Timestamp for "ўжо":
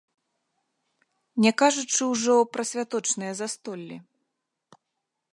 2.13-2.35